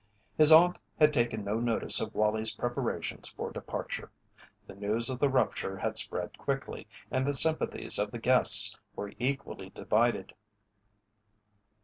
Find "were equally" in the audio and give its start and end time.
8.95-9.69